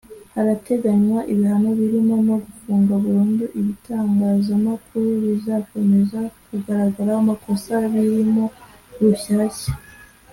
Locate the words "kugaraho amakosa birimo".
6.47-8.45